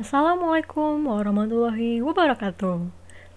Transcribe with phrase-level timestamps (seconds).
[0.00, 2.88] Assalamualaikum warahmatullahi wabarakatuh.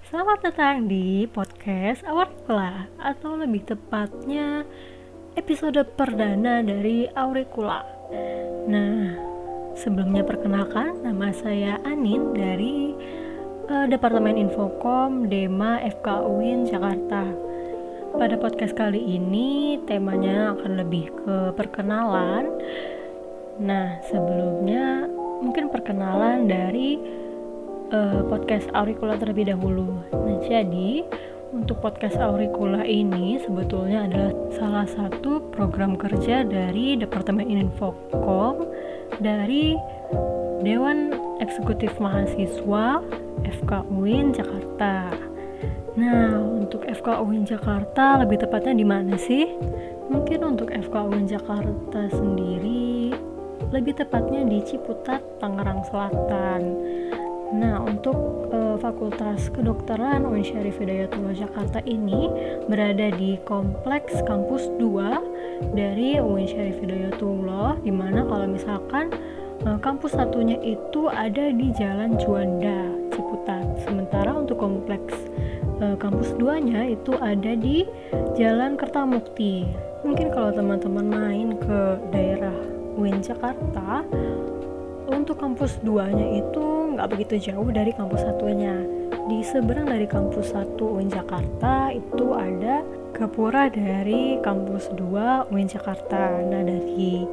[0.07, 4.63] Selamat datang di podcast Auricula Atau lebih tepatnya
[5.35, 7.83] episode perdana dari Auricula
[8.71, 9.11] Nah,
[9.75, 12.95] sebelumnya perkenalkan nama saya Anin dari
[13.67, 17.27] uh, Departemen Infokom Dema FK UIN Jakarta.
[18.15, 22.47] Pada podcast kali ini temanya akan lebih ke perkenalan.
[23.59, 25.11] Nah, sebelumnya
[25.43, 26.95] mungkin perkenalan dari
[27.91, 29.99] uh, podcast Auricula terlebih dahulu.
[30.15, 31.03] Nah, jadi
[31.51, 38.65] untuk podcast Auricula ini sebetulnya adalah salah satu program kerja dari Departemen Infokom
[39.21, 39.77] dari
[40.63, 43.03] Dewan Eksekutif Mahasiswa
[43.43, 45.11] FK UIN Jakarta.
[45.93, 49.45] Nah, untuk FK UIN Jakarta lebih tepatnya di mana sih?
[50.09, 53.13] Mungkin untuk FK UIN Jakarta sendiri
[53.73, 56.61] lebih tepatnya di Ciputat, Tangerang Selatan.
[57.53, 62.29] Nah, untuk uh, Fakultas Kedokteran UIN Syarif Hidayatullah Jakarta ini
[62.69, 69.13] berada di kompleks kampus 2 dari UIN Syarif Hidayatullah di mana kalau misalkan
[69.69, 73.65] uh, kampus satunya itu ada di Jalan Juanda, Ciputat.
[73.85, 75.13] Sementara untuk kompleks
[75.77, 77.85] uh, kampus 2-nya itu ada di
[78.33, 79.65] Jalan Kertamukti.
[80.01, 84.05] Mungkin kalau teman-teman main ke daerah UIN Jakarta
[85.09, 88.75] untuk kampus 2 nya itu nggak begitu jauh dari kampus satunya.
[89.23, 96.43] Di seberang dari kampus 1 UIN Jakarta itu ada Gapura dari kampus 2 UIN Jakarta.
[96.43, 97.23] Nah dari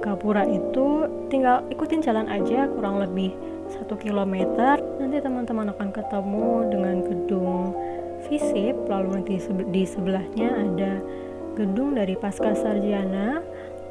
[0.00, 3.32] Gapura itu tinggal ikutin jalan aja kurang lebih
[3.72, 4.78] satu kilometer.
[5.00, 7.72] Nanti teman-teman akan ketemu dengan gedung
[8.28, 9.40] FISIP lalu nanti
[9.72, 10.92] di sebelahnya ada
[11.56, 13.40] gedung dari Pasca Sarjana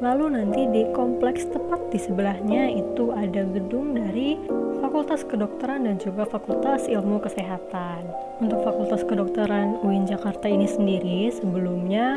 [0.00, 4.40] Lalu nanti di kompleks tepat di sebelahnya itu ada gedung dari
[4.80, 8.08] Fakultas Kedokteran dan juga Fakultas Ilmu Kesehatan.
[8.40, 12.16] Untuk Fakultas Kedokteran UIN Jakarta ini sendiri sebelumnya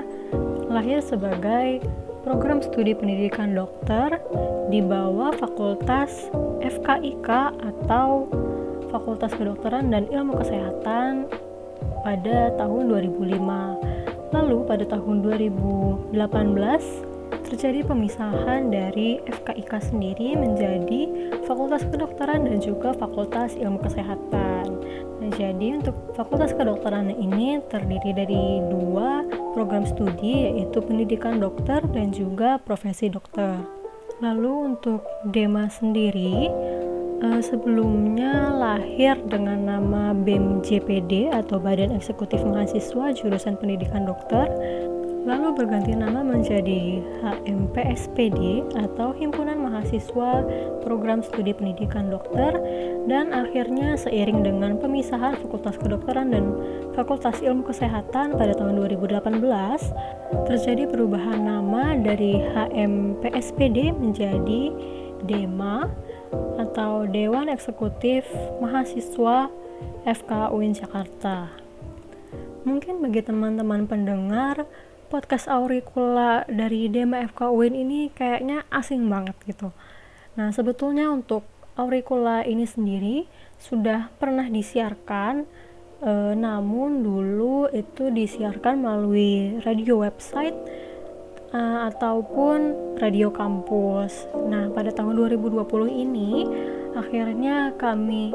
[0.72, 1.84] lahir sebagai
[2.24, 4.16] program studi pendidikan dokter
[4.72, 6.32] di bawah Fakultas
[6.64, 7.30] FKIK
[7.60, 8.32] atau
[8.96, 11.28] Fakultas Kedokteran dan Ilmu Kesehatan
[12.08, 14.32] pada tahun 2005.
[14.32, 17.13] Lalu pada tahun 2018
[17.54, 21.06] terjadi pemisahan dari FKIK sendiri menjadi
[21.46, 24.66] Fakultas Kedokteran dan juga Fakultas Ilmu Kesehatan.
[25.22, 28.44] Nah, jadi untuk Fakultas Kedokteran ini terdiri dari
[28.74, 29.22] dua
[29.54, 33.62] program studi yaitu pendidikan dokter dan juga profesi dokter.
[34.18, 36.50] Lalu untuk DEMA sendiri
[37.22, 44.50] uh, sebelumnya lahir dengan nama BEM JPD atau Badan Eksekutif Mahasiswa Jurusan Pendidikan Dokter
[45.24, 50.44] lalu berganti nama menjadi HMPSPD atau Himpunan Mahasiswa
[50.84, 52.60] Program Studi Pendidikan Dokter
[53.08, 56.46] dan akhirnya seiring dengan pemisahan Fakultas Kedokteran dan
[56.92, 59.40] Fakultas Ilmu Kesehatan pada tahun 2018
[60.52, 64.76] terjadi perubahan nama dari HMPSPD menjadi
[65.24, 65.88] DEMA
[66.60, 68.28] atau Dewan Eksekutif
[68.60, 69.48] Mahasiswa
[70.04, 71.48] FK UIN Jakarta.
[72.68, 74.68] Mungkin bagi teman-teman pendengar
[75.14, 79.70] podcast Auricula dari Dema FK UIN ini kayaknya asing banget gitu.
[80.34, 81.46] Nah, sebetulnya untuk
[81.78, 83.30] Auricula ini sendiri
[83.62, 85.46] sudah pernah disiarkan
[86.02, 90.58] e, namun dulu itu disiarkan melalui radio website
[91.54, 94.26] e, ataupun radio kampus.
[94.50, 96.50] Nah, pada tahun 2020 ini
[96.98, 98.34] akhirnya kami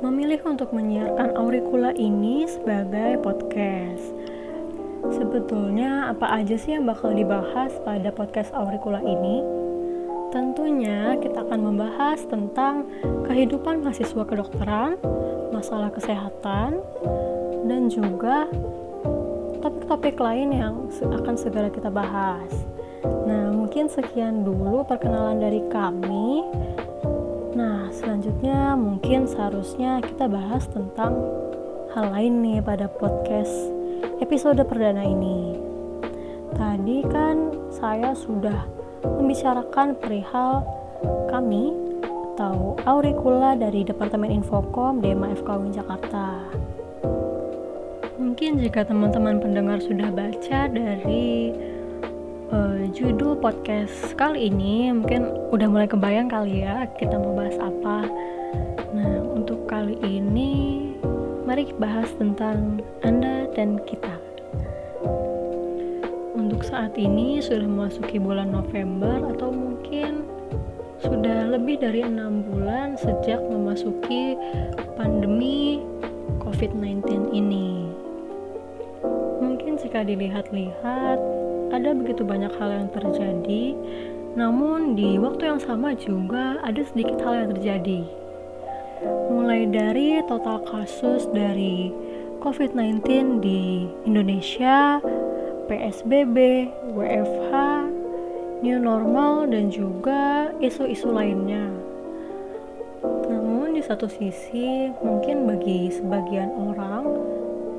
[0.00, 4.33] memilih untuk menyiarkan Auricula ini sebagai podcast.
[5.12, 9.44] Sebetulnya apa aja sih yang bakal dibahas pada podcast Auricula ini?
[10.32, 12.88] Tentunya kita akan membahas tentang
[13.28, 14.96] kehidupan mahasiswa kedokteran,
[15.52, 16.80] masalah kesehatan,
[17.68, 18.48] dan juga
[19.60, 22.50] topik-topik lain yang akan segera kita bahas.
[23.04, 26.44] Nah, mungkin sekian dulu perkenalan dari kami.
[27.52, 31.16] Nah, selanjutnya mungkin seharusnya kita bahas tentang
[31.94, 33.83] hal lain nih pada podcast
[34.24, 35.52] episode perdana ini.
[36.56, 38.64] Tadi kan saya sudah
[39.04, 40.64] membicarakan perihal
[41.28, 41.76] kami
[42.32, 46.40] atau Auricula dari Departemen Infokom DEMA FKW Jakarta.
[48.16, 51.52] Mungkin jika teman-teman pendengar sudah baca dari
[52.48, 58.08] uh, judul podcast kali ini, mungkin udah mulai kebayang kali ya kita mau bahas apa.
[58.96, 60.80] Nah, untuk kali ini
[61.44, 64.18] mari bahas tentang Anda dan kita.
[66.34, 70.26] Untuk saat ini sudah memasuki bulan November atau mungkin
[71.02, 74.34] sudah lebih dari enam bulan sejak memasuki
[74.98, 75.82] pandemi
[76.42, 77.88] COVID-19 ini.
[79.42, 81.18] Mungkin jika dilihat-lihat,
[81.74, 83.74] ada begitu banyak hal yang terjadi,
[84.34, 88.00] namun di waktu yang sama juga ada sedikit hal yang terjadi.
[89.30, 91.90] Mulai dari total kasus dari
[92.44, 95.00] COVID-19 di Indonesia,
[95.64, 97.52] PSBB, WFH,
[98.60, 101.72] new normal, dan juga isu-isu lainnya.
[103.32, 107.16] Namun, di satu sisi, mungkin bagi sebagian orang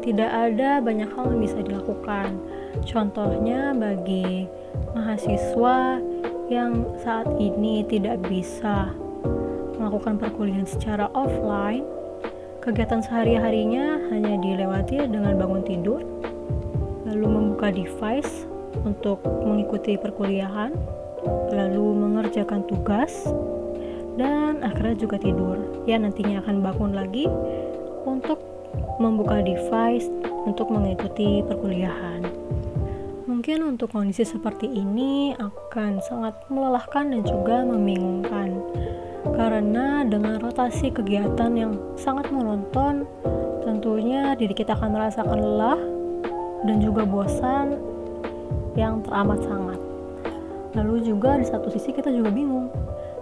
[0.02, 2.42] tidak ada banyak hal yang bisa dilakukan.
[2.90, 4.50] Contohnya, bagi
[4.98, 6.02] mahasiswa
[6.50, 8.90] yang saat ini tidak bisa
[9.78, 11.86] melakukan perkuliahan secara offline,
[12.66, 16.02] kegiatan sehari-harinya hanya dilewati dengan bangun tidur,
[17.06, 18.50] lalu membuka device
[18.82, 20.74] untuk mengikuti perkuliahan,
[21.54, 23.30] lalu mengerjakan tugas,
[24.18, 25.86] dan akhirnya juga tidur.
[25.86, 27.30] Ya, nantinya akan bangun lagi
[28.10, 28.42] untuk
[28.98, 30.10] membuka device
[30.50, 32.26] untuk mengikuti perkuliahan.
[33.30, 38.58] Mungkin untuk kondisi seperti ini akan sangat melelahkan dan juga membingungkan
[39.34, 43.10] karena dengan rotasi kegiatan yang sangat monoton,
[43.66, 45.80] tentunya diri kita akan merasakan lelah
[46.70, 47.82] dan juga bosan
[48.78, 49.80] yang teramat sangat.
[50.78, 52.70] Lalu juga di satu sisi kita juga bingung,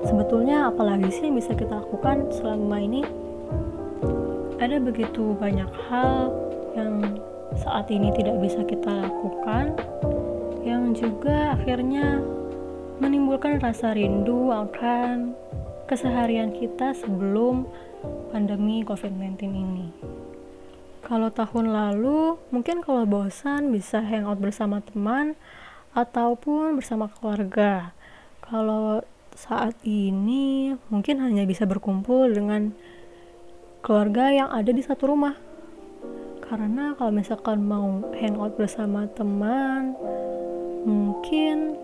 [0.03, 3.05] sebetulnya apalagi sih yang bisa kita lakukan selama ini?
[4.59, 6.33] Ada begitu banyak hal
[6.73, 7.21] yang
[7.53, 9.77] saat ini tidak bisa kita lakukan,
[10.65, 12.19] yang juga akhirnya
[12.97, 15.37] menimbulkan rasa rindu akan
[15.87, 17.67] keseharian kita sebelum
[18.31, 19.87] pandemi COVID-19 ini.
[21.03, 25.35] Kalau tahun lalu, mungkin kalau bosan bisa hangout bersama teman
[25.91, 27.91] ataupun bersama keluarga.
[28.39, 29.03] Kalau
[29.35, 32.71] saat ini mungkin hanya bisa berkumpul dengan
[33.83, 35.35] keluarga yang ada di satu rumah.
[36.47, 39.99] Karena kalau misalkan mau hangout bersama teman,
[40.87, 41.75] mungkin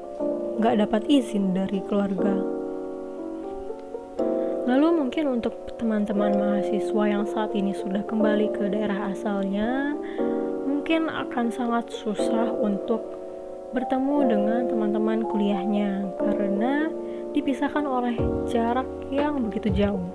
[0.63, 2.58] nggak dapat izin dari keluarga
[4.69, 9.97] Lalu mungkin untuk teman-teman mahasiswa yang saat ini sudah kembali ke daerah asalnya,
[10.61, 13.01] mungkin akan sangat susah untuk
[13.73, 16.85] bertemu dengan teman-teman kuliahnya karena
[17.33, 18.13] dipisahkan oleh
[18.45, 20.05] jarak yang begitu jauh.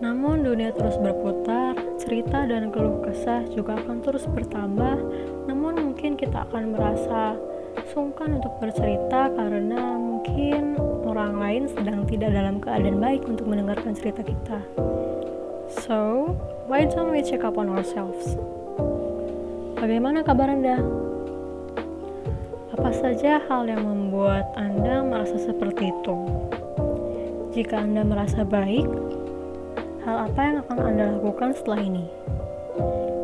[0.00, 4.96] Namun dunia terus berputar, cerita dan keluh kesah juga akan terus bertambah,
[5.44, 7.36] namun mungkin kita akan merasa
[7.92, 10.74] sungkan untuk bercerita karena mungkin
[11.06, 14.58] orang lain sedang tidak dalam keadaan baik untuk mendengarkan cerita kita.
[15.86, 16.34] So,
[16.66, 18.34] why don't we check up on ourselves?
[19.78, 20.82] Bagaimana kabar Anda?
[22.74, 26.18] Apa saja hal yang membuat Anda merasa seperti itu?
[27.54, 28.90] Jika Anda merasa baik,
[30.02, 32.10] hal apa yang akan Anda lakukan setelah ini?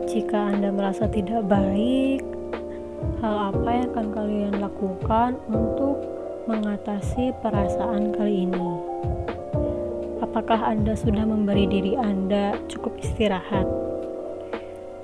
[0.06, 2.22] Jika Anda merasa tidak baik,
[3.18, 6.13] hal apa yang akan kalian lakukan untuk
[6.44, 8.68] mengatasi perasaan kali ini?
[10.20, 13.64] Apakah Anda sudah memberi diri Anda cukup istirahat?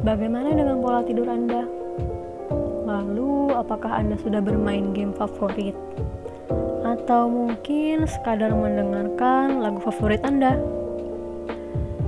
[0.05, 1.65] Bagaimana dengan pola tidur Anda?
[2.85, 5.77] Lalu, apakah Anda sudah bermain game favorit?
[6.85, 10.61] Atau mungkin sekadar mendengarkan lagu favorit Anda?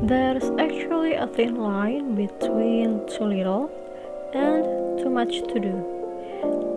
[0.02, 3.70] There's actually a thin line between too little
[4.34, 4.66] and
[5.00, 6.01] too much to do.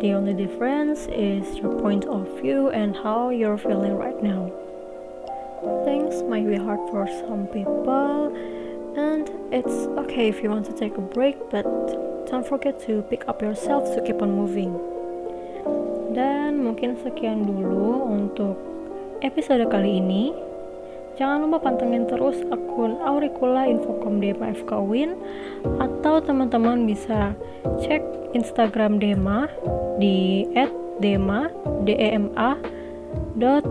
[0.02, 4.52] The only difference is your point of view and how you're feeling right now.
[5.84, 8.30] Things might be hard for some people,
[8.94, 11.66] and it's okay if you want to take a break, but
[12.30, 14.78] don't forget to pick up yourself to keep on moving.
[16.14, 18.60] Dan mungkin sekian dulu untuk
[19.26, 20.45] episode kali ini.
[21.16, 25.16] Jangan lupa pantengin terus akun Auricula Infocom Dema FK Win
[25.80, 27.32] atau teman-teman bisa
[27.80, 28.04] cek
[28.36, 29.48] Instagram Dema
[29.96, 30.44] di
[31.00, 31.48] @dema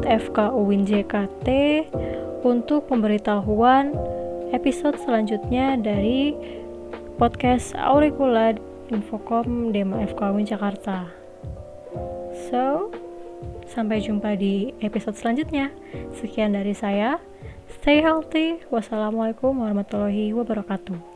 [0.09, 1.49] fkuwinjkt
[2.45, 3.93] untuk pemberitahuan
[4.57, 6.33] episode selanjutnya dari
[7.21, 8.57] podcast Auricula
[8.89, 11.13] Infocom Dema FK Win Jakarta.
[12.49, 12.89] So,
[13.71, 15.71] sampai jumpa di episode selanjutnya.
[16.17, 17.19] Sekian dari saya.
[17.81, 18.63] Stay healthy.
[18.69, 21.14] Wassalamualaikum warahmatullahi wabarakatuh.